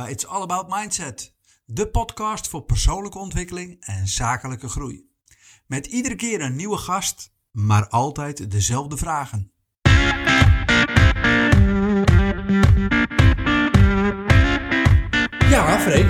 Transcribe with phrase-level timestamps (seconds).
[0.00, 5.10] Bij It's All About Mindset, de podcast voor persoonlijke ontwikkeling en zakelijke groei.
[5.66, 9.52] Met iedere keer een nieuwe gast, maar altijd dezelfde vragen.
[15.50, 16.06] Ja, Freek,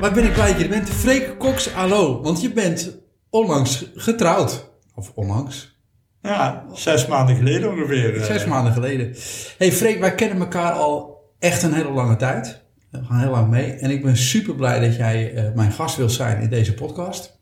[0.00, 0.90] waar ben ik blij dat je bent?
[0.90, 2.98] Freek Cox, hallo, want je bent
[3.30, 4.70] onlangs getrouwd.
[4.94, 5.80] Of onlangs?
[6.22, 8.16] Ja, zes maanden geleden ongeveer.
[8.16, 8.24] eh.
[8.24, 9.14] Zes maanden geleden.
[9.58, 12.66] hey Freek, wij kennen elkaar al echt een hele lange tijd.
[12.90, 13.72] We gaan heel lang mee.
[13.72, 17.38] En ik ben super blij dat jij eh, mijn gast wilt zijn in deze podcast.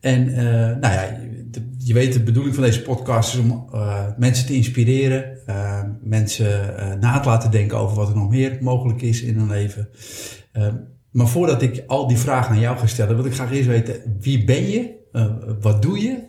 [0.00, 0.44] En eh,
[0.76, 1.20] nou ja,
[1.78, 5.38] je, weet de bedoeling van deze podcast is om eh, mensen te inspireren.
[6.02, 9.88] mensen na te laten denken over wat er nog meer mogelijk is in hun leven.
[11.10, 14.16] Maar voordat ik al die vragen aan jou ga stellen, wil ik graag eerst weten:
[14.20, 14.94] wie ben je?
[15.60, 16.24] Wat doe je?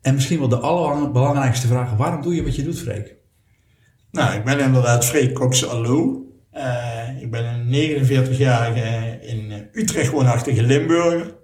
[0.00, 3.16] En misschien wel de allerbelangrijkste vraag: waarom doe je wat je doet, Freek?
[4.10, 6.21] Nou, ik ben inderdaad Freek Cox Allo.
[6.52, 7.66] Eh, ik ben een
[8.06, 11.34] 49-jarige in Utrecht woonachtige Limburger.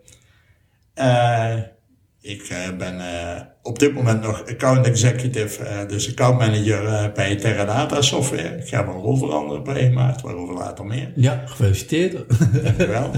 [0.95, 1.55] Eh,
[2.20, 7.12] ik eh, ben eh, op dit moment nog account executive, eh, dus account manager eh,
[7.15, 8.56] bij Teradata Software.
[8.56, 11.12] Ik ga mijn rol veranderen bij 1 maart, waarover later meer.
[11.15, 12.25] Ja, gefeliciteerd.
[12.65, 13.11] Dankjewel.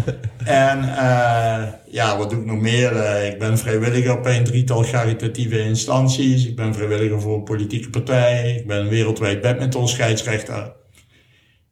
[0.44, 2.97] en eh, ja, wat doe ik nog meer?
[2.97, 6.47] Eh, ik ben vrijwilliger bij een drietal caritatieve instanties.
[6.47, 8.54] Ik ben vrijwilliger voor een politieke partij.
[8.56, 10.72] Ik ben wereldwijd badminton scheidsrechter.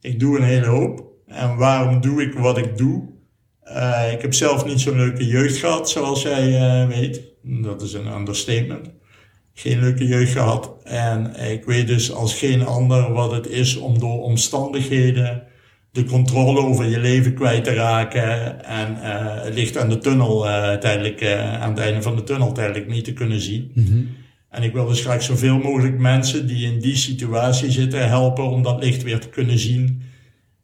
[0.01, 1.07] Ik doe een hele hoop.
[1.27, 3.09] En waarom doe ik wat ik doe?
[3.63, 7.23] Eh, ik heb zelf niet zo'n leuke jeugd gehad, zoals jij eh, weet.
[7.43, 8.91] Dat is een understatement.
[9.55, 10.75] Geen leuke jeugd gehad.
[10.85, 15.43] En ik weet dus als geen ander wat het is om door omstandigheden
[15.91, 18.65] de controle over je leven kwijt te raken.
[18.65, 20.41] En eh, het licht aan de tunnel
[20.81, 21.27] tijdelijk,
[21.61, 23.73] aan het einde van de tunnel tijdelijk niet te kunnen zien.
[24.51, 28.63] En ik wil dus graag zoveel mogelijk mensen die in die situatie zitten helpen om
[28.63, 30.03] dat licht weer te kunnen zien.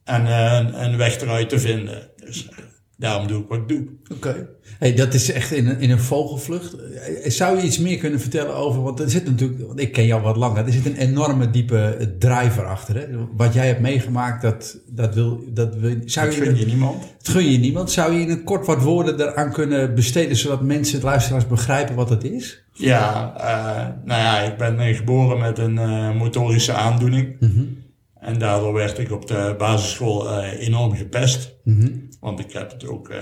[0.05, 2.11] En eh, een, een weg eruit te vinden.
[2.17, 2.56] Dus eh,
[3.04, 3.87] daarom doe ik wat ik doe.
[4.12, 4.48] Oké.
[4.78, 6.75] Hey, dat is echt in een, in een vogelvlucht.
[6.75, 10.06] Eh, Zou je iets meer kunnen vertellen over, want er zit natuurlijk, want ik ken
[10.06, 12.97] jou wat langer, er zit een enorme diepe driver achter.
[12.97, 13.06] Hè?
[13.37, 17.03] Wat jij hebt meegemaakt, dat, dat wil, dat wil, zou Dat je, gun je niemand.
[17.22, 17.91] dat gun je niemand.
[17.91, 21.94] Zou je in een kort wat woorden eraan kunnen besteden, zodat mensen, het luisteraars, begrijpen
[21.94, 22.62] wat het is?
[22.72, 27.36] Ja, eh, nou ja, ik ben geboren met een eh, motorische aandoening.
[28.21, 31.54] En daardoor werd ik op de basisschool enorm gepest.
[32.25, 33.09] Want ik heb het ook.
[33.09, 33.19] eh,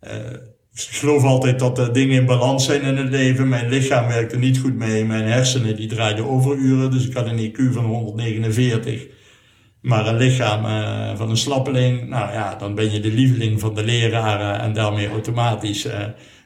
[0.00, 0.32] eh,
[0.74, 3.48] ik geloof altijd dat er dingen in balans zijn in het leven.
[3.48, 5.04] Mijn lichaam werkte niet goed mee.
[5.04, 6.90] Mijn hersenen die draaiden overuren.
[6.90, 9.06] Dus ik had een IQ van 149.
[9.80, 12.08] Maar een lichaam eh, van een slappeling.
[12.08, 14.60] Nou ja, dan ben je de lieveling van de leraren.
[14.60, 15.98] En daarmee automatisch eh,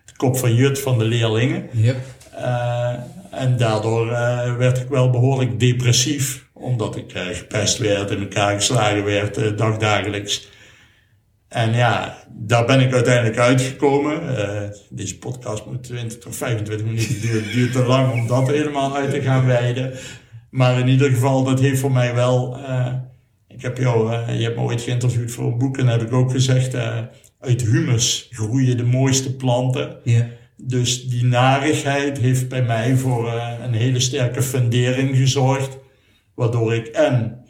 [0.05, 1.69] de kop van jut van de leerlingen.
[1.73, 1.97] Yep.
[2.37, 2.93] Eh,
[3.31, 6.47] en daardoor eh, werd ik wel behoorlijk depressief.
[6.53, 10.53] Omdat ik eh, gepest werd, in elkaar geslagen werd, eh, dagdagelijks.
[11.55, 14.37] En ja, daar ben ik uiteindelijk uitgekomen.
[14.37, 17.43] Eh, deze podcast moet 20 tot 25 minuten duren.
[17.43, 19.93] Het duurt te lang om dat helemaal uit te gaan wijden.
[20.51, 22.59] Maar in ieder geval, dat heeft voor mij wel...
[22.67, 22.93] eh,
[23.49, 26.13] ik heb jou, eh, je hebt me ooit geïnterviewd voor een boek en heb ik
[26.13, 26.75] ook gezegd...
[27.41, 29.97] uit humus groeien de mooiste planten.
[30.05, 30.27] Ja.
[30.57, 33.33] Dus die narigheid heeft bij mij voor
[33.63, 35.79] een hele sterke fundering gezorgd.
[36.35, 37.44] Waardoor ik en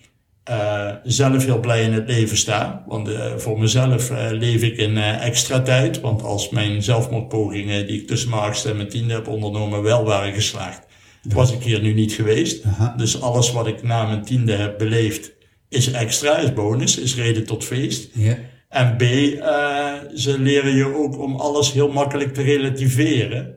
[0.44, 2.84] eh, zelf heel blij in het leven sta.
[2.86, 6.00] Want eh, voor mezelf eh, leef ik in extra tijd.
[6.00, 10.04] Want als mijn zelfmoordpogingen die ik tussen mijn achtste en mijn tiende heb ondernomen wel
[10.04, 10.86] waren geslaagd,
[11.22, 12.64] was ik hier nu niet geweest.
[12.64, 12.94] Aha.
[12.96, 15.32] Dus alles wat ik na mijn tiende heb beleefd
[15.68, 18.10] is extra, is bonus, is reden tot feest.
[18.12, 18.36] Ja.
[18.68, 23.54] En B, eh, ze leren je ook om alles heel makkelijk te relativeren.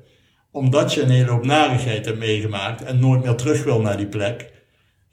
[0.51, 4.07] Omdat je een hele hoop narigheid hebt meegemaakt en nooit meer terug wil naar die
[4.07, 4.51] plek.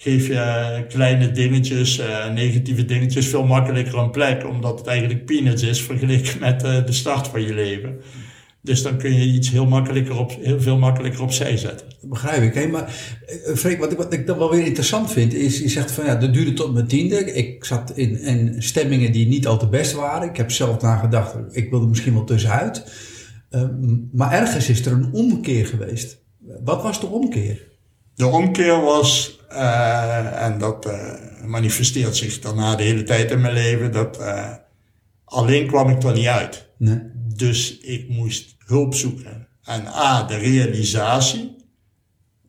[0.05, 4.47] Geef je kleine dingetjes, eh, negatieve dingetjes, veel makkelijker een plek.
[4.47, 8.01] Omdat het eigenlijk peanuts is vergeleken met eh, de start van je leven.
[8.63, 11.87] Dus dan kun je iets heel, makkelijker op, heel veel makkelijker opzij zetten.
[12.01, 12.55] Dat begrijp ik.
[12.55, 12.67] Hè?
[12.67, 12.95] Maar
[13.27, 16.05] eh, Freek, wat ik, wat ik dan wel weer interessant vind, is je zegt van
[16.05, 17.33] ja, dat duurde tot mijn tiende.
[17.33, 20.29] Ik zat in, in stemmingen die niet al te best waren.
[20.29, 22.93] Ik heb zelf nagedacht, ik wilde misschien wel tussenuit.
[24.13, 26.19] Maar ergens is er een omkeer geweest.
[26.65, 27.73] Wat was de omkeer?
[28.15, 31.13] De omkeer was, eh, en dat eh,
[31.45, 34.53] manifesteert zich daarna de hele tijd in mijn leven, dat eh,
[35.25, 36.69] alleen kwam ik er niet uit.
[36.79, 37.01] Nee.
[37.37, 39.49] Dus ik moest hulp zoeken.
[39.65, 41.57] En A, de realisatie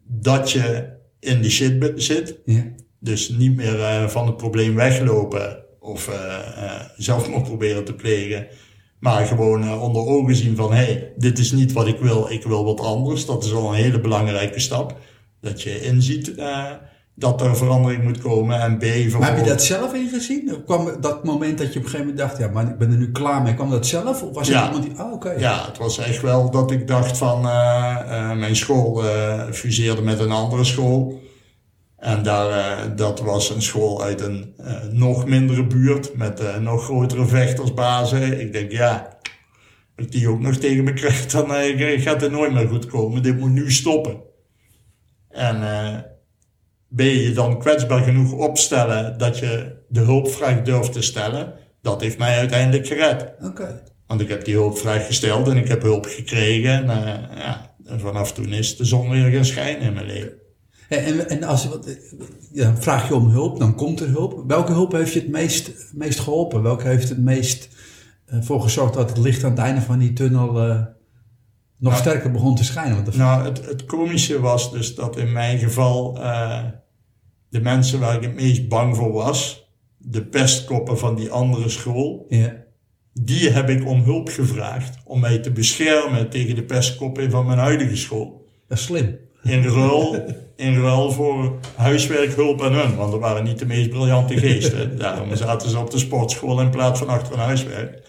[0.03, 2.39] dat je in die shit zit.
[2.45, 2.63] Ja.
[2.99, 8.47] Dus niet meer van het probleem weglopen of eh, zelfmoord proberen te plegen.
[8.99, 12.43] Maar gewoon onder ogen zien van, hé, hey, dit is niet wat ik wil, ik
[12.43, 13.25] wil wat anders.
[13.25, 14.97] Dat is al een hele belangrijke stap.
[15.41, 16.33] Dat je inziet,
[17.15, 18.59] dat er verandering moet komen.
[18.62, 18.83] En B,
[19.19, 20.63] Maar heb je dat zelf ingezien?
[20.65, 22.97] Kwam dat moment dat je op een gegeven moment dacht, ja, maar ik ben er
[22.97, 23.53] nu klaar mee.
[23.53, 24.21] Kwam dat zelf?
[24.23, 24.65] Of was Ja.
[24.65, 25.31] iemand die, oh, oké.
[25.31, 30.01] Ja, het was echt wel dat ik dacht van eh, eh, mijn school eh, fuseerde
[30.01, 31.23] met een andere school.
[31.97, 34.56] En daar, dat was een school uit een
[34.91, 38.39] nog mindere buurt met nog grotere vechtersbazen.
[38.39, 39.17] Ik denk, ja,
[39.95, 41.50] als ik die ook nog tegen me krijg, dan
[42.01, 43.23] gaat het nooit meer goed komen.
[43.23, 44.17] Dit moet nu stoppen.
[45.29, 46.00] En eh,
[46.95, 51.53] ben je je dan kwetsbaar genoeg opstellen dat je de hulpvraag durft te stellen?
[51.81, 53.33] Dat heeft mij uiteindelijk gered.
[53.42, 53.83] Oké.
[54.07, 56.71] Want ik heb die hulpvraag gesteld en ik heb hulp gekregen.
[56.71, 60.33] En, eh, ja, en vanaf toen is de zon weer gaan schijnen in mijn leven.
[60.89, 61.97] En, en, als je wat,
[62.51, 64.44] ja, dan vraag je om hulp, dan komt er hulp.
[64.48, 66.62] Welke hulp heeft je het meest, meest geholpen?
[66.62, 67.69] Welke heeft het meest
[68.25, 70.69] eh, voor gezorgd dat het licht aan het einde van die tunnel eh,
[71.77, 73.03] nog Nou, sterker begon te schijnen?
[73.03, 76.19] Want Nou, het, het komische was dus dat in mijn geval
[77.55, 82.25] de mensen waar ik het meest bang voor was, de pestkoppen van die andere school,
[82.29, 82.53] ja.
[83.13, 87.57] die heb ik om hulp gevraagd om mij te beschermen tegen de pestkoppen van mijn
[87.57, 88.47] huidige school.
[88.67, 89.17] Dat is slim.
[89.43, 90.25] In ruil,
[90.55, 94.97] in ruil voor huiswerkhulp aan hun, want er waren niet de meest briljante geesten.
[94.97, 98.07] Daarom zaten ze op de sportschool in plaats van achter een huiswerk.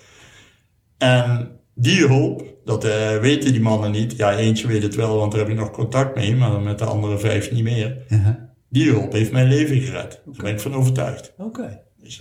[0.99, 4.17] En die hulp, dat eh, weten die mannen niet.
[4.17, 6.85] Ja, eentje weet het wel, want daar heb ik nog contact mee, maar met de
[6.85, 8.05] andere vijf niet meer.
[8.69, 10.21] Die hulp heeft mijn leven gered.
[10.25, 11.33] Daar ben ik van overtuigd.
[11.39, 11.81] Oké.
[12.03, 12.21] Dus,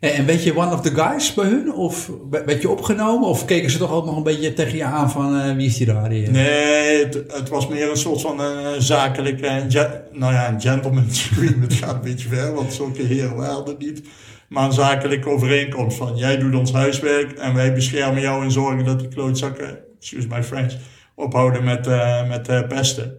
[0.00, 1.72] En, en weet je one of the guys bij hun?
[1.72, 3.28] Of werd je opgenomen?
[3.28, 5.76] Of keken ze toch ook nog een beetje tegen je aan van eh, wie is
[5.76, 6.10] die daar?
[6.10, 6.28] Eh?
[6.28, 9.66] Nee, het, het was meer een soort van eh zakelijke,
[10.12, 14.02] nou ja, een gentleman's agreement gaat een beetje ver, want zulke heren waren er niet.
[14.48, 18.84] Maar een zakelijke overeenkomst van, jij doet ons huiswerk en wij beschermen jou en zorgen
[18.84, 20.72] dat die klootzakken, excuse my French,
[21.14, 23.14] ophouden met, eh, met eh, pesten.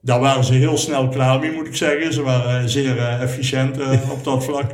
[0.00, 2.12] Daar waren ze heel snel klaar mee, moet ik zeggen.
[2.12, 3.76] Ze waren eh, zeer efficiënt
[4.14, 4.72] op dat vlak.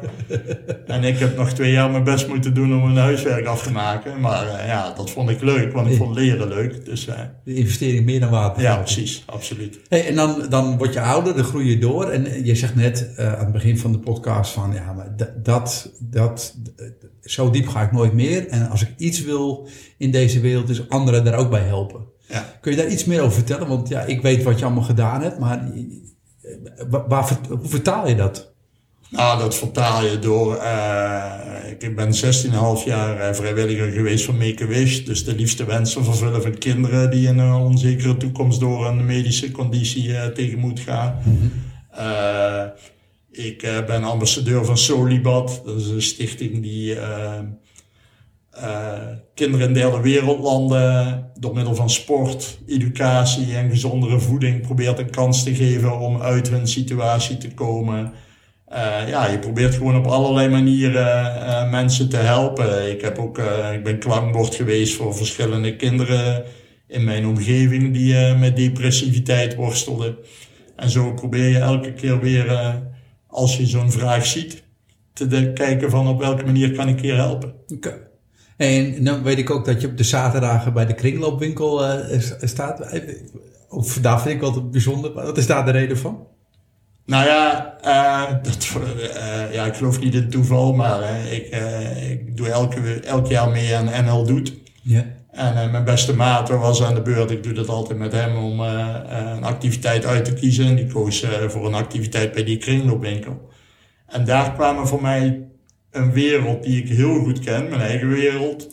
[0.87, 3.73] en ik heb nog twee jaar mijn best moeten doen om mijn huiswerk af te
[3.73, 4.21] maken.
[4.21, 6.85] Maar ja, dat vond ik leuk, want ik vond leren leuk.
[6.85, 7.05] Dus
[7.45, 8.61] De investering meer dan waard.
[8.61, 9.81] ja, precies, absoluut.
[9.89, 12.11] Hey, en dan, dan word je ouder, dan groei je door.
[12.11, 14.73] En je zegt net aan het begin van de podcast van...
[14.73, 16.57] ja, maar dat, dat, dat,
[17.23, 18.49] zo diep ga ik nooit meer.
[18.49, 19.69] En als ik iets wil
[19.99, 22.12] in deze wereld, is anderen daar ook bij helpen.
[22.33, 22.57] Ja.
[22.61, 23.69] Kun je daar iets meer over vertellen?
[23.69, 25.73] Want ja, ik weet wat je allemaal gedaan hebt, maar
[26.43, 28.53] eh, waar, hoe vertaal je dat?
[29.11, 30.57] Nou, dat vertaal je door.
[30.57, 31.31] eh,
[31.79, 35.05] ik ben 16,5 jaar eh, vrijwilliger geweest van Make-A-Wish.
[35.05, 39.51] Dus de liefste wensen vervullen van kinderen die in een onzekere toekomst door een medische
[39.51, 41.17] conditie tegen moet gaan.
[41.91, 42.65] Eh,
[43.31, 45.63] ik ben ambassadeur van Solibat.
[45.65, 46.97] Dat is een stichting die
[49.35, 55.43] kinderen in derde wereldlanden door middel van sport, educatie en gezondere voeding probeert een kans
[55.43, 58.13] te geven om uit hun situatie te komen.
[58.67, 62.91] Eh, ja, je probeert gewoon op allerlei manieren eh, mensen te helpen.
[62.91, 66.45] Ik, heb ook, eh, ik ben klankbord geweest voor verschillende kinderen
[66.93, 70.17] in mijn omgeving die eh, met depressiviteit worstelden.
[70.77, 72.75] En zo probeer je elke keer weer, eh,
[73.27, 74.63] als je zo'n vraag ziet,
[75.13, 77.55] te kijken van op welke manier kan ik hier helpen.
[78.63, 82.81] En dan weet ik ook dat je op de zaterdagen bij de kringloopwinkel eh, staat.
[82.81, 83.01] Eh,
[83.69, 85.13] Of, daar vind ik altijd bijzonder.
[85.13, 86.27] Wat is daar de reden van?
[87.07, 88.69] Nou ja, eh, dat,
[89.53, 91.47] ja, ik geloof niet in toeval, maar ik,
[92.11, 94.55] ik doe elke, elk jaar mee aan NL Doet.
[94.83, 95.05] Ja.
[95.31, 97.31] En mijn beste maat was aan de beurt.
[97.31, 100.67] Ik doe dat altijd met hem om een activiteit uit te kiezen.
[100.67, 103.51] En die koos voor een activiteit bij die kringloopwinkel.
[104.07, 105.52] En daar kwamen voor mij
[105.93, 108.69] een wereld die ik heel goed ken, mijn eigen wereld,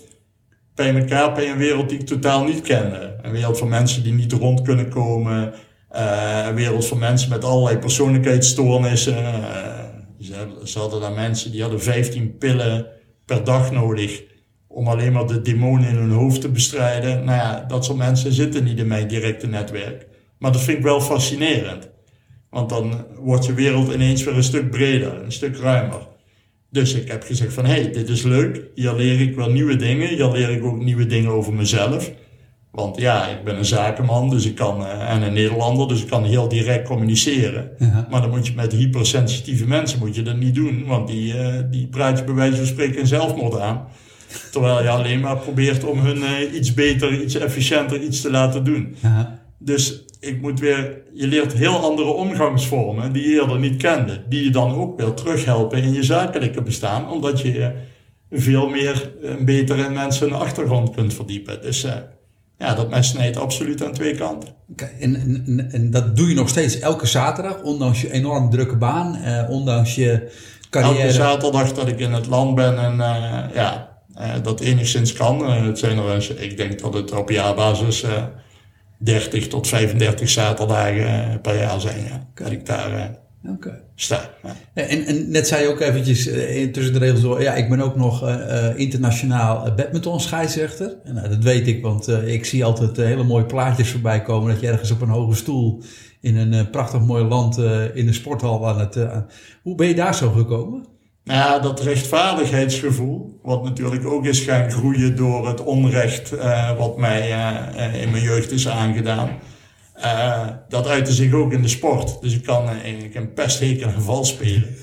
[0.76, 3.16] bij elkaar bij een wereld die ik totaal niet kende.
[3.22, 5.54] Een wereld van mensen die niet rond kunnen komen.
[5.90, 9.18] eh, een wereld van mensen met allerlei persoonlijkheidsstoornissen.
[9.18, 9.88] eh,
[10.20, 12.86] ze, ze hadden daar mensen die hadden 15 pillen
[13.26, 14.24] per dag nodig
[14.68, 17.24] om alleen maar de demonen in hun hoofd te bestrijden.
[17.26, 20.08] Nou ja, dat soort mensen zitten niet in mijn directe netwerk.
[20.40, 21.90] Maar dat vind ik wel fascinerend.
[22.50, 26.08] Want dan wordt je wereld ineens weer een stuk breder, een stuk ruimer.
[26.72, 28.62] Dus ik heb gezegd van, hé, hey, dit is leuk.
[28.76, 30.08] Hier leer ik wel nieuwe dingen.
[30.08, 32.12] Hier leer ik ook nieuwe dingen over mezelf.
[32.72, 36.08] Want ja, ik ben een zakenman dus ik kan, eh, en een Nederlander, dus ik
[36.08, 37.72] kan heel direct communiceren.
[37.80, 38.08] Ja.
[38.10, 40.86] Maar dan moet je met hypersensitieve mensen moet je dat niet doen.
[40.86, 43.88] Want die, eh, die praat je bij wijze van spreken in zelfmoord aan.
[44.52, 48.64] Terwijl je alleen maar probeert om hun eh, iets beter, iets efficiënter iets te laten
[48.64, 48.96] doen.
[49.02, 49.40] Ja.
[49.58, 54.24] Dus ik moet weer, je leert heel andere omgangsvormen die je eerder niet kende.
[54.30, 57.10] Die je dan ook wil terughelpen in je zakelijke bestaan.
[57.10, 57.72] Omdat je
[58.32, 61.62] veel meer beter in mensen hun achtergrond kunt verdiepen.
[61.62, 61.94] Dus eh,
[62.58, 64.50] ja, dat mes snijdt absoluut aan twee kanten.
[65.00, 69.16] En, en, en dat doe je nog steeds elke zaterdag, ondanks je enorm drukke baan,
[69.16, 70.32] eh, ondanks je
[70.70, 71.02] carrière.
[71.02, 75.50] Elke zaterdag dat ik in het land ben en eh, ja, eh, dat enigszins kan.
[75.52, 78.06] Het zijn er, eens- ik denk dat het op jaarbasis
[79.00, 82.04] 30 tot 35 zaterdagen eh, per jaar zijn.
[82.04, 84.30] Ja, dat ik daar eh, sta.
[84.44, 84.56] Ja.
[84.74, 87.82] En, en net zei je ook eventjes eh, tussen de regels door, ja, ik ben
[87.82, 88.30] ook nog
[88.76, 90.96] internationaal badminton scheidsrechter.
[91.04, 94.62] En, nou, dat weet ik, want ik zie altijd hele mooie plaatjes voorbij komen dat
[94.62, 95.84] je ergens op een hoge stoel
[96.22, 97.58] in een prachtig mooi land
[97.94, 98.96] in de sporthal aan het...
[99.62, 100.86] hoe ben je daar zo gekomen?
[101.30, 106.98] Nou ja, dat rechtvaardigheidsgevoel, wat natuurlijk ook is gaan groeien door het onrecht eh, wat
[106.98, 109.30] mij eh, eh, in mijn jeugd is aangedaan.
[110.70, 112.22] Dat uitte zich ook in de sport.
[112.22, 114.76] Dus ik kan eigenlijk een pesthekel en geval spelen.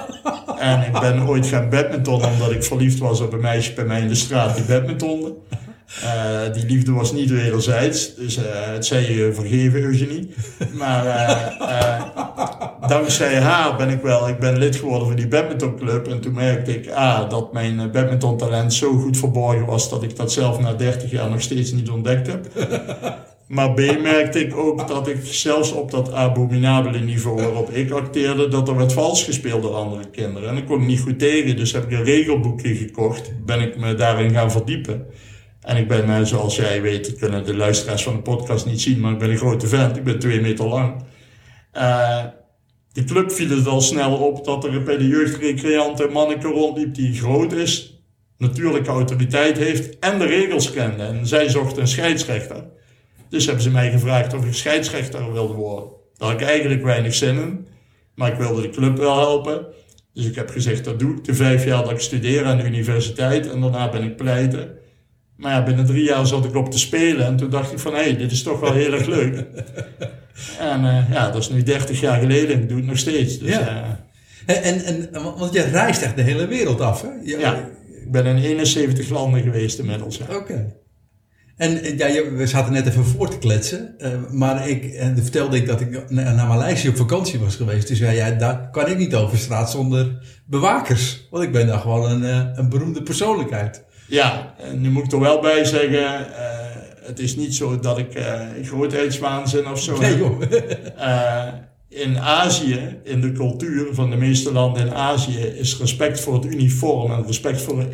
[0.58, 4.00] en ik ben ooit gaan badmintonnen omdat ik verliefd was op een meisje bij mij
[4.00, 5.34] in de straat die badmintonde.
[6.52, 10.34] Die liefde was niet wederzijds, dus eh, het zij je vergeven, Eugenie.
[10.72, 11.04] Maar
[12.88, 16.08] dankzij haar ben ik wel, ik ben lid geworden van die badmintonclub.
[16.08, 20.16] En toen merkte ik A, dat mijn eh, badmintontalent zo goed verborgen was dat ik
[20.16, 22.46] dat zelf na 30 jaar nog steeds niet ontdekt heb.
[23.48, 28.48] Maar B merkte ik ook dat ik zelfs op dat abominabele niveau waarop ik acteerde,
[28.48, 30.48] dat er werd vals gespeeld door andere kinderen.
[30.48, 33.78] En daar kon ik niet goed tegen, dus heb ik een regelboekje gekocht, ben ik
[33.78, 35.06] me daarin gaan verdiepen.
[35.60, 39.00] En ik ben, eh, zoals jij weet, kunnen de luisteraars van de podcast niet zien,
[39.00, 41.04] maar ik ben een grote vent, ik ben twee meter lang.
[41.72, 42.24] Eh,
[42.92, 46.94] de club viel het al snel op dat er bij de jeugdrecreant een manneke rondliep
[46.94, 48.02] die groot is,
[48.38, 51.02] natuurlijke autoriteit heeft en de regels kende.
[51.02, 52.64] En zij zocht een scheidsrechter.
[53.28, 55.88] Dus hebben ze mij gevraagd of ik scheidsrechter wilde worden.
[56.16, 57.66] Daar had ik eigenlijk weinig zin in,
[58.14, 59.66] maar ik wilde de club wel helpen.
[60.14, 61.24] Dus ik heb gezegd, dat doe ik.
[61.24, 64.78] De vijf jaar dat ik studeer aan de universiteit en daarna ben ik pleiten.
[65.38, 67.92] Maar ja, binnen drie jaar zat ik op te spelen en toen dacht ik van,
[67.94, 69.34] hé, hey, dit is toch wel heel erg leuk.
[70.72, 73.38] en eh, ja, dat is nu 30 jaar geleden en ik doe het nog steeds.
[73.38, 73.98] Dus, Ja.
[74.46, 77.08] eh, En, en, want je reist echt de hele wereld af, hè?
[77.24, 77.54] Je- ja,
[78.04, 80.16] ik ben in 71 landen geweest inmiddels.
[80.28, 80.36] Ja.
[80.36, 80.74] Oké.
[81.56, 83.94] En eh, ja, je- we zaten net even voor te kletsen,
[84.30, 87.88] maar ik en vertelde ik dat ik na- naar Maleisië op vakantie was geweest.
[87.88, 91.26] Dus ja, ja, daar kan ik niet over straat zonder bewakers.
[91.30, 93.84] Want ik ben daar gewoon een, een beroemde persoonlijkheid.
[94.08, 96.66] Ja, en nu moet ik er wel bij zeggen, eh,
[97.02, 100.18] het is niet zo dat ik eh grootheidswaanzin of zo Nee heb.
[100.18, 100.42] joh.
[100.98, 101.46] Eh,
[101.88, 106.44] in Azië, in de cultuur van de meeste landen in Azië, is respect voor het
[106.44, 107.84] uniform en respect voor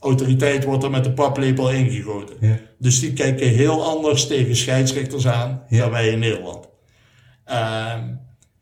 [0.00, 2.36] autoriteit wordt er met de paplepel ingegoten.
[2.40, 2.58] Ja.
[2.78, 5.78] Dus die kijken heel anders tegen scheidsrechters aan Ja.
[5.80, 6.68] dan wij in Nederland.
[7.44, 8.04] Ehm,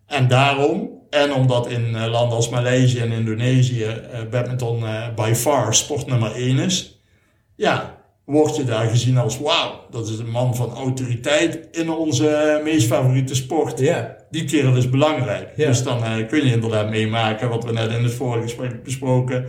[0.06, 5.32] en daarom, en omdat in eh, landen als Maleisië en Indonesië eh, badminton eh, by
[5.34, 7.02] far sport nummer 1 is,
[7.56, 12.60] ja, word je daar gezien als wauw, dat is een man van autoriteit in onze
[12.64, 13.78] meest favoriete sport.
[13.78, 14.16] Ja.
[14.30, 15.52] Die kerel is belangrijk.
[15.56, 15.66] Ja.
[15.66, 19.46] Dus dan kun je inderdaad meemaken, wat we net in het vorige gesprek besproken,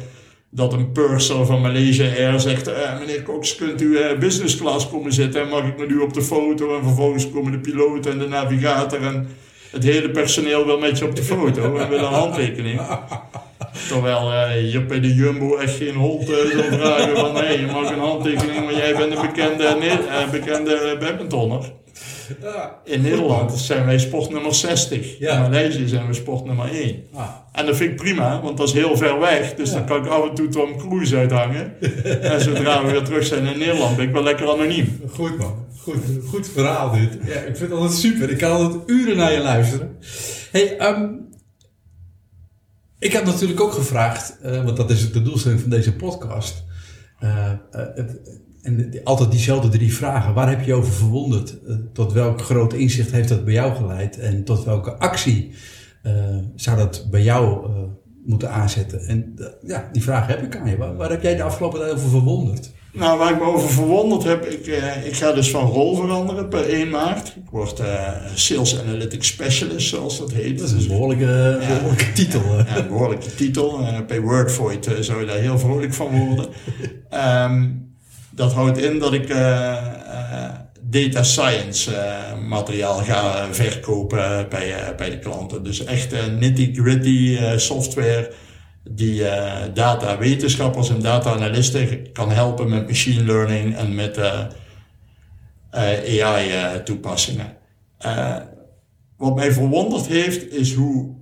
[0.51, 5.41] dat een purser van Malaysia Air zegt, meneer Cox, kunt u business class komen zitten
[5.41, 6.77] en mag ik met u op de foto?
[6.77, 9.27] En vervolgens komen de piloot en de navigator en
[9.71, 12.81] het hele personeel wil met je op de foto en willen een handtekening.
[13.87, 17.65] Terwijl eh, hier bij de Jumbo echt geen hond eh, zou vragen van, hé, je
[17.65, 21.61] mag een handtekening, maar jij bent een bekende, ne- eh, bekende badmintonner.
[22.83, 25.19] In Nederland zijn wij sport nummer 60.
[25.19, 25.33] Ja.
[25.35, 27.03] In Maleisië zijn we sport nummer 1.
[27.13, 27.29] Ah.
[27.51, 29.53] En dat vind ik prima, want dat is heel ver weg.
[29.55, 29.75] Dus Ja.
[29.75, 31.81] dan kan ik af en toe Tom Cruise uithangen.
[32.21, 35.01] en zodra we weer terug zijn in Nederland, ben ik wel lekker anoniem.
[35.09, 37.17] Goed man, goed, goed verhaal dit.
[37.25, 38.29] Ja, ik vind het altijd super.
[38.29, 39.97] Ik kan altijd uren naar je luisteren.
[40.51, 41.07] Hey, ehm,
[42.99, 46.63] ik heb natuurlijk ook gevraagd, eh, want dat is de doelstelling van deze podcast.
[47.19, 50.33] eh, eh, het- en altijd diezelfde drie vragen.
[50.33, 51.57] Waar heb je over verwonderd?
[51.67, 54.19] Eh, tot welk groot inzicht heeft dat bij jou geleid?
[54.19, 55.51] En tot welke actie
[56.03, 56.13] eh,
[56.55, 57.71] zou dat bij jou eh,
[58.25, 59.07] moeten aanzetten?
[59.07, 59.35] En
[59.65, 60.77] ja, die vraag heb ik aan je.
[60.77, 62.71] Waar, waar heb jij de afgelopen tijd over verwonderd?
[62.93, 64.65] Nou, waar ik me over verwonderd heb, ik,
[65.05, 67.27] ik ga dus van rol veranderen per 1 maart.
[67.27, 67.81] Ik word
[68.33, 70.59] Sales Analytics Specialist, zoals dat heet.
[70.59, 72.41] Dat is een behoorlijke, behoorlijke titel.
[72.41, 73.79] Ja, een behoorlijke titel.
[74.07, 76.47] Bij Wordvoid zou je daar heel vrolijk van worden.
[77.09, 77.65] Ehm,
[78.39, 85.09] dat houdt in dat ik eh, eh, data science eh, materiaal ga verkopen bij, bij
[85.09, 85.63] de klanten.
[85.63, 88.31] Dus echt nitty-gritty software
[88.83, 94.19] die eh, data wetenschappers en data analisten kan helpen met machine learning en met
[95.71, 97.57] AI toepassingen.
[97.97, 98.35] Eh,
[99.17, 101.15] wat mij verwonderd heeft is hoe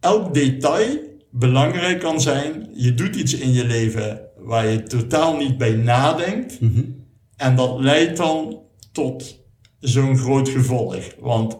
[0.00, 0.98] elk detail
[1.30, 2.68] belangrijk kan zijn.
[2.74, 6.60] Je doet iets in je leven waar je totaal niet bij nadenkt.
[6.60, 6.82] Mhm.
[7.36, 8.60] En dat leidt dan
[8.92, 9.42] tot
[9.78, 10.96] zo'n groot gevolg.
[11.18, 11.58] Want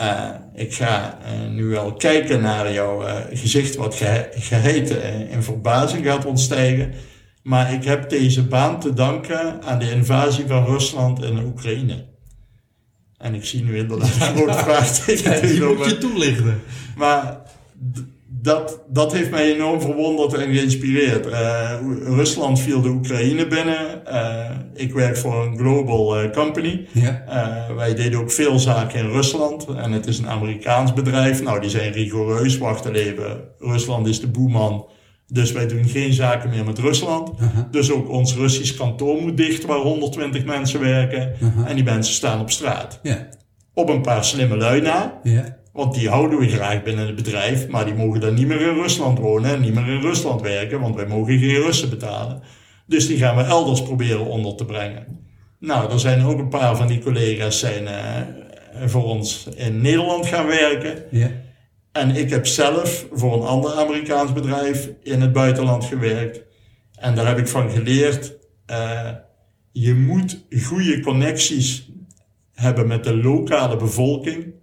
[0.00, 5.42] uh, ik ga uh, nu wel kijken naar jouw uh, gezicht, wat ge geheten in
[5.42, 6.92] verbazing gaat ontstijgen.
[7.42, 12.04] Maar ik heb deze baan te danken aan de invasie van Rusland in Oekraïne.
[13.16, 15.48] En ik zie nu inderdaad een grote vraagteken.
[15.48, 16.60] Die moet je toelichten.
[16.96, 17.40] Maar
[18.42, 21.26] dat, dat heeft mij enorm verwonderd en geïnspireerd.
[21.26, 21.70] Uh,
[22.04, 24.02] Rusland viel de Oekraïne binnen.
[24.08, 26.86] Uh, ik werk voor een global uh, company.
[26.92, 27.24] Ja.
[27.76, 29.66] wij deden ook veel zaken in Rusland.
[29.66, 31.42] En het is een Amerikaans bedrijf.
[31.42, 32.58] Nou, die zijn rigoureus.
[32.58, 33.40] Wacht even.
[33.58, 34.86] Rusland is de boeman.
[35.26, 37.38] Dus wij doen geen zaken meer met Rusland.
[37.38, 37.48] -huh.
[37.70, 41.32] Dus ook ons Russisch kantoor moet dicht, waar 120 mensen werken.
[41.38, 41.68] -huh.
[41.70, 43.00] En die mensen staan op straat.
[43.74, 45.20] Op een paar slimme lui na.
[45.78, 48.74] Want die houden we graag binnen het bedrijf, maar die mogen dan niet meer in
[48.74, 52.42] Rusland wonen en niet meer in Rusland werken, want wij mogen geen Russen betalen.
[52.86, 55.06] Dus die gaan we elders proberen onder te brengen.
[55.58, 60.26] Nou, er zijn ook een paar van die collega's zijn uh, voor ons in Nederland
[60.26, 61.02] gaan werken.
[61.10, 61.30] Ja.
[61.92, 66.40] En ik heb zelf voor een ander Amerikaans bedrijf in het buitenland gewerkt.
[66.94, 68.36] En daar heb ik van geleerd,
[68.70, 69.10] uh,
[69.72, 71.90] je moet goede connecties
[72.52, 74.56] hebben met de lokale bevolking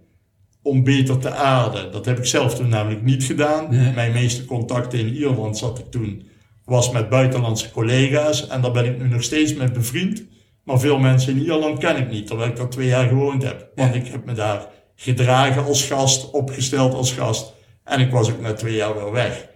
[0.66, 1.92] om beter te aarden.
[1.92, 3.70] Dat heb ik zelf toen namelijk niet gedaan.
[3.70, 3.92] Nee.
[3.92, 6.28] Mijn meeste contacten in Ierland zat ik toen,
[6.64, 8.46] was met buitenlandse collega's.
[8.46, 10.22] En daar ben ik nu nog steeds mee bevriend.
[10.64, 13.70] Maar veel mensen in Ierland ken ik niet, terwijl ik daar twee jaar gewoond heb.
[13.74, 17.54] Want ik heb me daar gedragen als gast, opgesteld als gast.
[17.84, 19.48] En ik was ook na twee jaar wel weg.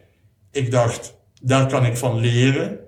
[0.52, 2.78] Ik dacht, daar kan ik van leren.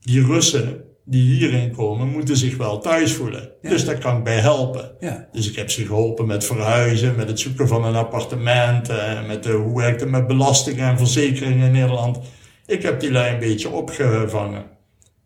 [0.00, 3.50] Die Russen die hierin komen, moeten zich wel thuis voelen.
[3.62, 3.68] Ja.
[3.68, 4.90] Dus daar kan ik bij helpen.
[5.00, 5.28] Ja.
[5.32, 9.42] Dus ik heb ze geholpen met verhuizen, met het zoeken van een appartement, eh, met
[9.42, 12.18] de, hoe werkt het met belastingen en verzekeringen in Nederland.
[12.66, 14.64] Ik heb die lui een beetje opgevangen.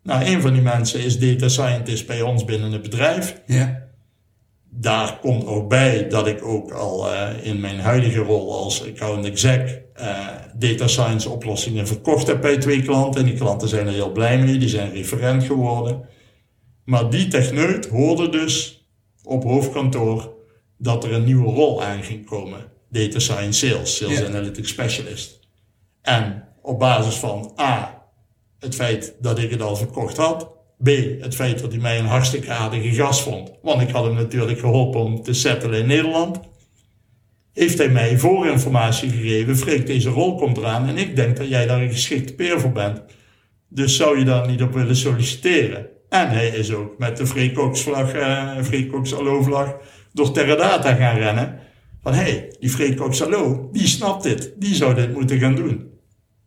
[0.03, 3.41] Nou, een van die mensen is data scientist bij ons binnen het bedrijf.
[3.45, 3.87] Ja.
[4.69, 9.25] Daar komt ook bij dat ik ook al uh, in mijn huidige rol als account
[9.25, 13.21] exec uh, data science oplossingen verkocht heb bij twee klanten.
[13.21, 16.01] En die klanten zijn er heel blij mee, die zijn referent geworden.
[16.85, 18.85] Maar die techneut hoorde dus
[19.23, 20.33] op hoofdkantoor
[20.77, 22.59] dat er een nieuwe rol aan ging komen.
[22.89, 24.25] Data science sales, sales Ja.
[24.25, 25.39] analytics specialist.
[26.01, 28.03] En op basis van A,
[28.59, 30.51] het feit dat ik het al verkocht had.
[30.83, 30.87] B,
[31.19, 33.51] het feit dat hij mij een hartstikke aardige gast vond.
[33.61, 36.39] Want ik had hem natuurlijk geholpen om te settelen in Nederland.
[37.59, 39.57] Heeft hij mij voorinformatie gegeven.
[39.57, 40.87] Freek, deze rol komt eraan.
[40.87, 43.01] En ik denk dat jij daar een geschikte peer voor bent.
[43.69, 45.87] Dus zou je daar niet op willen solliciteren?
[46.09, 49.69] En hij is ook met de Freek Cox vlag, eh,
[50.13, 51.59] door Teradata gaan rennen.
[52.03, 54.53] Van hé, hey, die Freek Cox Allo, die snapt dit.
[54.57, 55.89] Die zou dit moeten gaan doen.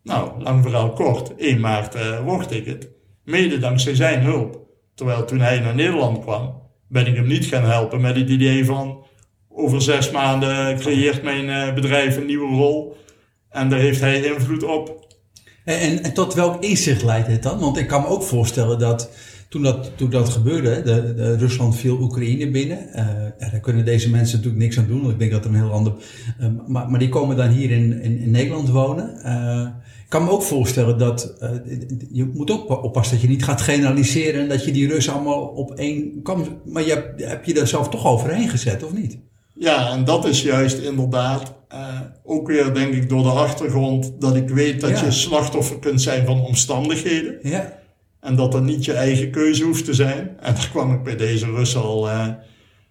[0.03, 1.35] Nou, lang verhaal kort.
[1.37, 2.89] 1 maart uh, ik het.
[3.25, 4.61] Mede dankzij zijn hulp.
[4.95, 8.65] Terwijl toen hij naar Nederland kwam, ben ik hem niet gaan helpen met het idee
[8.65, 9.05] van
[9.55, 12.97] over zes maanden creëert mijn uh, bedrijf een nieuwe rol.
[13.51, 15.11] En daar heeft hij invloed op.
[15.65, 17.59] En, en, tot welk inzicht leidt het dan?
[17.59, 19.11] Want ik kan me ook voorstellen dat
[19.49, 22.79] toen dat, toen dat gebeurde, de, Rusland viel Oekraïne binnen.
[22.89, 25.57] Uh, daar kunnen deze mensen natuurlijk niks aan doen, want ik denk dat er een
[25.57, 25.93] heel ander.
[26.41, 29.09] Uh, maar, maar die komen dan hier in, in, Nederland wonen.
[30.05, 31.35] Ik kan me ook voorstellen dat
[32.11, 35.43] je moet ook oppassen dat je niet gaat generaliseren en dat je die Russen allemaal
[35.43, 36.23] op één.
[36.65, 39.19] Maar je heb je daar zelf toch overheen gezet, of niet?
[39.63, 44.37] Ja, en dat is juist inderdaad uh, ook weer, denk ik, door de achtergrond dat
[44.37, 45.05] ik weet dat Ja.
[45.05, 47.39] je slachtoffer kunt zijn van omstandigheden.
[47.43, 47.79] Ja,
[48.21, 50.37] En dat dat niet je eigen keuze hoeft te zijn.
[50.41, 52.27] En daar kwam ik bij deze Russen al uh,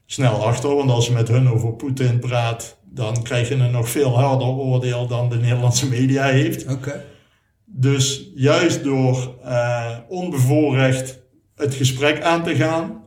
[0.06, 0.76] snel achter.
[0.76, 4.48] Want als je met hun over Poetin praat, dan krijg je een nog veel harder
[4.48, 6.64] oordeel dan de Nederlandse media heeft.
[6.64, 6.74] oké.
[6.74, 7.02] Okay.
[7.66, 11.20] Dus juist door uh, onbevoorrecht
[11.56, 13.01] het gesprek aan te gaan,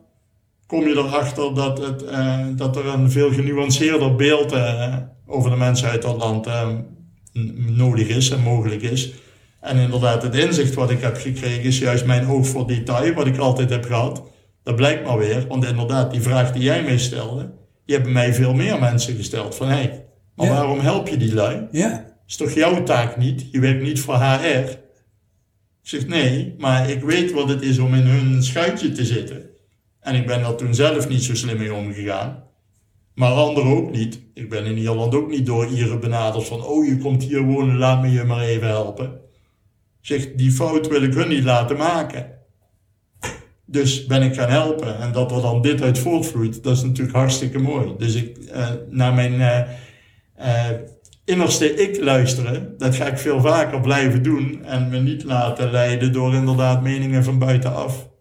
[0.66, 4.96] kom je erachter dat, het, uh, dat er een veel genuanceerder beeld uh,
[5.27, 6.48] over de mensen uit dat land
[7.57, 9.12] nodig is en mogelijk is.
[9.61, 13.27] En inderdaad, het inzicht wat ik heb gekregen is juist mijn oog voor detail, wat
[13.27, 14.22] ik altijd heb gehad.
[14.62, 17.50] Dat blijkt maar weer, want inderdaad, die vraag die jij mij stelde,
[17.87, 19.55] die hebben mij veel meer mensen gesteld.
[19.55, 20.05] Van hé, hey,
[20.37, 20.53] maar Ja.
[20.53, 21.68] waarom help je die lui?
[21.70, 23.48] Ja, is toch jouw taak niet?
[23.53, 24.70] Je werkt niet voor HR.
[25.83, 29.42] Ik zeg nee, maar ik weet wat het is om in hun schuitje te zitten.
[30.05, 32.43] En ik ben daar toen zelf niet zo slim mee omgegaan.
[33.14, 34.21] Maar anderen ook niet.
[34.35, 37.77] Ik ben in Ierland ook niet door Ieren benaderd van, oh je komt hier wonen,
[37.77, 39.21] laat me je maar even helpen.
[40.01, 42.31] Zeg, die fout wil ik hun niet laten maken.
[43.64, 44.99] Dus ben ik gaan helpen.
[44.99, 47.95] En dat er dan dit uit voortvloeit, dat is natuurlijk hartstikke mooi.
[47.99, 49.61] Dus ik, uh, naar mijn uh,
[50.38, 50.71] uh,
[51.25, 54.64] innerste ik luisteren, dat ga ik veel vaker blijven doen.
[54.64, 58.12] En me niet laten leiden door inderdaad meningen van buitenaf.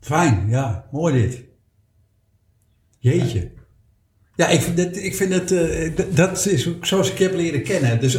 [0.00, 0.88] Fijn, ja.
[0.90, 1.44] Mooi dit.
[2.98, 3.50] Jeetje.
[4.36, 8.00] Ja, ik vind het, ik vind het uh, dat is zoals ik heb leren kennen.
[8.00, 8.18] Dus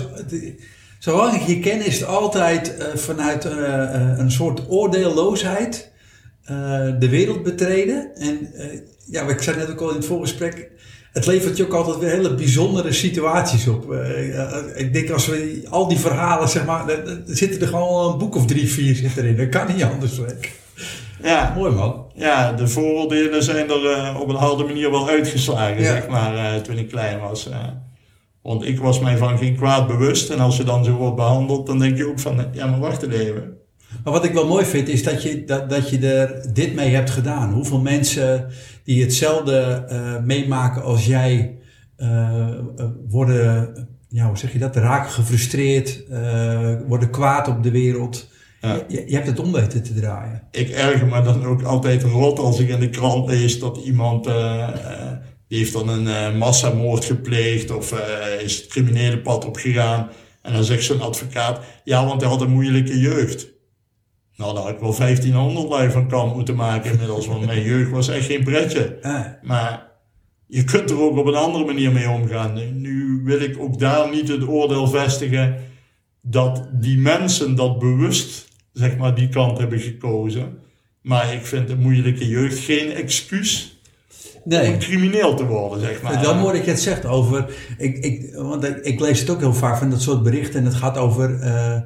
[1.00, 5.90] zolang ik je ken is het altijd uh, vanuit uh, een soort oordeelloosheid
[7.00, 8.16] de wereld betreden.
[8.16, 8.54] En
[9.06, 10.70] ja, ik zei net ook al in het voorgesprek,
[11.14, 13.94] het levert je ook altijd weer hele bijzondere situaties op.
[14.76, 18.36] ik denk als we al die verhalen, zeg maar, er zitten er gewoon een boek
[18.36, 19.38] of drie, vier zit erin.
[19.38, 20.18] Dat kan niet anders.
[20.18, 20.52] Werk.
[21.24, 21.54] Ja.
[21.56, 22.06] Mooi man.
[22.16, 26.56] Ja, de vooroordelen zijn er uh, op een harde manier wel uitgeslagen, zeg maar, uh,
[26.56, 27.48] toen ik klein was.
[27.48, 27.56] Uh.
[28.42, 30.30] Want ik was mij van geen kwaad bewust.
[30.30, 33.04] En als je dan zo wordt behandeld, dan denk je ook van, ja, maar wacht
[33.04, 33.58] even.
[34.04, 36.96] Maar wat ik wel mooi vind, is dat je, dat, dat je er dit mee
[36.96, 37.54] hebt gedaan.
[37.54, 38.48] Hoeveel mensen
[38.84, 39.86] die hetzelfde
[40.26, 41.58] meemaken als jij,
[43.10, 43.74] worden,
[44.10, 46.04] ja, hoe zeg je dat, raken gefrustreerd,
[46.88, 48.30] worden kwaad op de wereld.
[48.62, 48.86] Ja.
[48.88, 50.44] Je, je, hebt het om weten te draaien.
[50.52, 54.28] Ik erger me dan ook altijd rot als ik in de krant lees dat iemand
[54.28, 54.70] uh,
[55.48, 60.10] die heeft dan een uh, massamoord gepleegd of uh, is het criminele pad opgegaan.
[60.42, 63.48] En dan zegt zo'n advocaat, ja, want hij had een moeilijke jeugd.
[64.36, 67.92] Nou, daar had ik wel 1500 lui van kant moeten maken inmiddels, want mijn jeugd
[67.92, 69.00] was echt geen pretje.
[69.42, 69.92] Maar
[70.48, 72.82] je kunt er ook op een andere manier mee omgaan.
[72.82, 75.56] Nu wil ik ook daar niet het oordeel vestigen
[76.22, 80.60] dat die mensen dat bewust zeg maar, die kant hebben gekozen.
[81.02, 83.82] Maar ik vind een moeilijke jeugd geen excuus
[84.44, 84.74] nee.
[84.74, 86.22] om crimineel te worden, zeg maar.
[86.22, 89.54] Dan hoor ik het zegt over, ik, ik, want ik, ik, lees het ook heel
[89.54, 91.78] vaak van dat soort berichten en het gaat over, uh,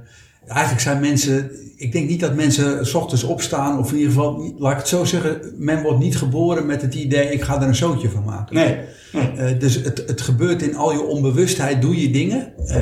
[0.48, 4.54] eigenlijk zijn mensen, ik denk niet dat mensen s ochtends opstaan, of in ieder geval,
[4.58, 7.67] laat ik het zo zeggen, men wordt niet geboren met het idee, ik ga er
[7.67, 8.56] een zootje van maken.
[8.56, 8.78] Nee.
[9.12, 9.54] nee.
[9.54, 12.54] Uh, dus het, het gebeurt in al je onbewustheid, doe je dingen.
[12.67, 12.76] Uh,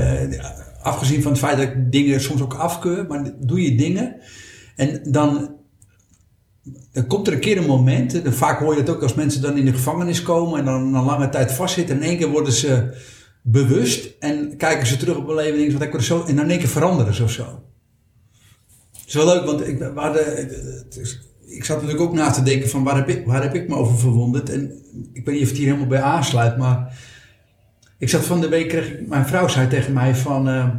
[0.83, 4.15] afgezien van het feit dat ik dingen soms ook afkeur, maar doe je dingen.
[4.75, 5.55] En dan,
[7.07, 9.57] komt er een keer een moment, en vaak hoor je het ook als mensen dan
[9.57, 11.95] in de gevangenis komen en dan een lange tijd vastzitten.
[11.95, 12.97] En in één keer worden ze
[13.41, 16.59] bewust en kijken ze terug op hun leven en denken, zo, en dan in één
[16.59, 17.63] keer veranderen ze of zo.
[18.91, 20.49] Het is wel leuk, want ik, we hadden,
[21.45, 23.75] ik zat natuurlijk ook na te denken van waar heb, ik, waar heb ik me
[23.75, 24.49] over verwonderd.
[24.49, 24.71] En
[25.13, 26.97] ik weet niet of het hier helemaal bij aansluit, maar
[28.03, 30.69] ik zat van de week, kreeg ik, mijn vrouw zei tegen mij van, uh,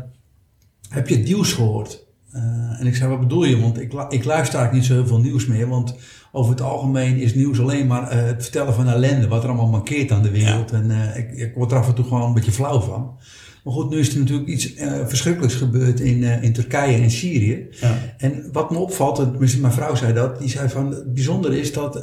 [0.89, 2.07] heb je het nieuws gehoord?
[2.35, 2.41] Uh,
[2.81, 3.61] en ik zei, wat bedoel je?
[3.61, 5.95] Want ik, ik luister eigenlijk niet zo heel veel nieuws meer, want
[6.33, 9.69] over het algemeen is nieuws alleen maar uh, het vertellen van ellende, wat er allemaal
[9.69, 10.71] mankeert aan de wereld.
[10.71, 10.77] Ja.
[10.77, 13.19] En ik, ik word er af en toe gewoon een beetje flauw van.
[13.65, 14.73] Maar goed, nu is er natuurlijk iets
[15.07, 17.67] verschrikkelijks gebeurd in, in Turkije en Syrië.
[17.71, 17.99] Ja.
[18.19, 22.03] En wat me opvalt, mijn vrouw zei dat, die zei van, het bijzondere is dat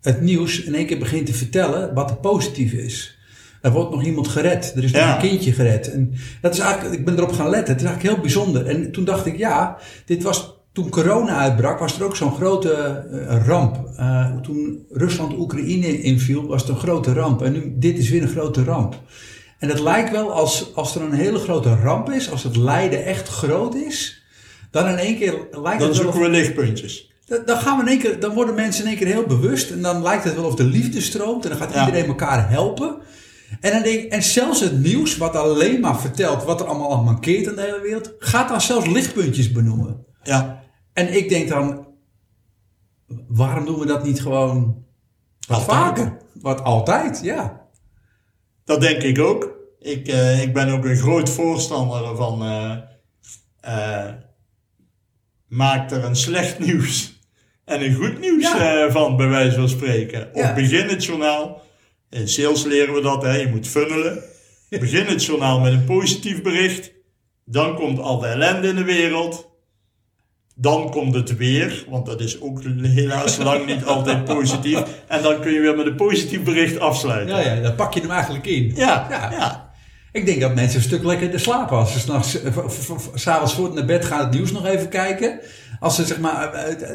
[0.00, 3.20] het nieuws in één keer begint te vertellen wat er positief is.
[3.62, 4.72] Er wordt nog iemand gered.
[4.76, 5.92] Er is nog een kindje gered.
[5.92, 7.72] En dat is eigenlijk, ik ben erop gaan letten.
[7.72, 8.66] Het is eigenlijk heel bijzonder.
[8.66, 13.04] En toen dacht ik, ja, dit was toen corona uitbrak, was er ook zo'n grote
[13.12, 13.90] uh, ramp.
[13.98, 17.42] Uh, toen Rusland Oekraïne inviel, was het een grote ramp.
[17.42, 19.00] En nu, dit is weer een grote ramp.
[19.58, 23.04] En het lijkt wel als, als er een hele grote ramp is, als het lijden
[23.04, 24.22] echt groot is,
[24.70, 25.88] dan in één keer lijkt dan het wel.
[25.88, 27.10] Dan zoeken we lichtpuntjes.
[27.44, 29.70] Dan, gaan we in één keer, dan worden mensen in één keer heel bewust.
[29.70, 31.44] En dan lijkt het wel of de liefde stroomt.
[31.44, 32.96] En dan gaat iedereen elkaar helpen.
[33.60, 37.46] En, dan denk, en zelfs het nieuws, wat alleen maar vertelt wat er allemaal mankeert
[37.46, 40.06] in de hele wereld, gaat dan zelfs lichtpuntjes benoemen.
[40.22, 40.62] Ja.
[40.92, 41.86] En ik denk dan,
[43.28, 44.84] waarom doen we dat niet gewoon
[45.48, 46.16] wat vaker?
[46.32, 47.60] Wat altijd, ja.
[48.64, 49.50] Dat denk ik ook.
[49.78, 52.42] Ik, uh, ik ben ook een groot voorstander van.
[52.42, 52.76] Uh,
[53.64, 54.08] uh,
[55.46, 57.20] maak er een slecht nieuws
[57.64, 58.90] en een goed nieuws ja.
[58.90, 60.28] van, bij wijze van spreken.
[60.32, 60.54] Of ja.
[60.54, 61.62] begin het journaal
[62.12, 63.36] in sales leren we dat, hè?
[63.36, 64.22] je moet funnelen.
[64.68, 66.92] Begin het journaal met een positief bericht.
[67.44, 69.50] Dan komt al de ellende in de wereld.
[70.54, 74.82] Dan komt het weer, want dat is ook helaas lang niet altijd positief.
[75.08, 77.36] En dan kun je weer met een positief bericht afsluiten.
[77.36, 78.72] Ja, ja dan pak je hem eigenlijk in.
[78.74, 79.30] Ja, ja.
[79.30, 79.72] ja.
[80.12, 82.78] Ik denk dat mensen een stuk lekkerder slapen als ze
[83.14, 85.40] s'avonds voor naar bed gaan het nieuws nog even kijken.
[85.82, 86.54] Als ze zeg maar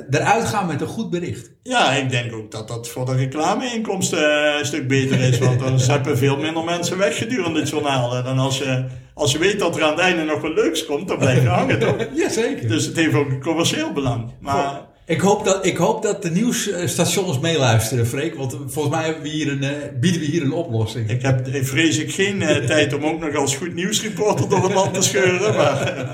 [0.09, 1.51] eruit gaan met een goed bericht.
[1.63, 5.37] Ja, ik denk ook dat dat voor de reclameinkomsten een stuk beter is.
[5.37, 8.23] Want dan zeppen veel minder mensen weg gedurende het journaal.
[8.23, 11.07] Dan als je, als je weet dat er aan het einde nog wat leuks komt,
[11.07, 11.95] dan blijf je hangen toch?
[12.15, 12.67] Jazeker.
[12.67, 14.31] Dus het heeft ook een commercieel belang.
[14.39, 14.81] Maar...
[15.07, 18.35] Ik hoop, dat, ik hoop dat de nieuwsstations meeluisteren, Freek.
[18.35, 21.09] Want volgens mij hebben we hier een, uh, bieden we hier een oplossing.
[21.09, 24.73] Ik heb vrees ik geen uh, tijd om ook nog als goed nieuwsreporter door het
[24.73, 25.55] land te scheuren.
[25.55, 26.09] Maar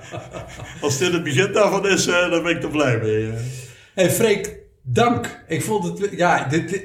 [0.80, 3.30] als dit het begin daarvan is, uh, dan ben ik er blij mee.
[3.94, 5.44] Hey Freek, dank.
[5.48, 6.80] Ik vond het, ja, dit,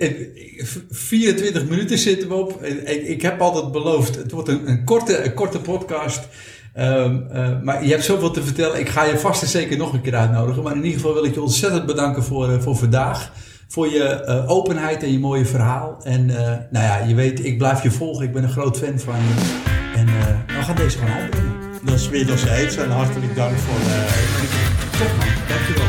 [0.89, 2.63] 24 minuten zitten we op.
[2.63, 6.27] Ik, ik heb altijd beloofd, het wordt een, een, korte, een korte podcast.
[6.73, 8.79] Ehm, eh, maar je hebt zoveel te vertellen.
[8.79, 10.63] Ik ga je vast en zeker nog een keer uitnodigen.
[10.63, 13.31] Maar in ieder geval wil ik je ontzettend bedanken voor, uh, voor vandaag.
[13.67, 15.97] Voor je uh, openheid en je mooie verhaal.
[16.03, 16.25] En
[16.69, 18.25] nou ja, je weet, ik blijf je volgen.
[18.25, 19.61] Ik ben een groot fan van je.
[19.95, 20.05] En
[20.47, 21.55] we gaan deze gewoon uitbrengen.
[21.83, 24.05] Dat is wederzijds en hartelijk dank voor de
[24.97, 25.88] Top man, dankjewel.